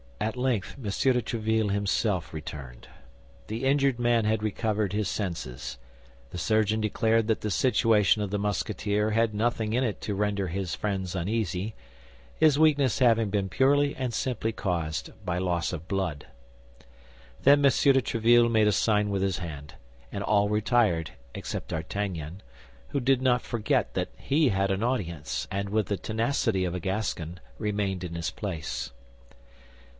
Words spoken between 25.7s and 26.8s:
the tenacity of a